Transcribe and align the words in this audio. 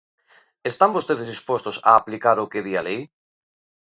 ¿Están 0.71 0.93
vostedes 0.97 1.29
dispostos 1.33 1.77
a 1.89 1.91
aplicar 1.99 2.37
o 2.43 2.49
que 2.51 2.63
di 2.65 2.73
a 2.81 2.85
lei? 2.87 3.01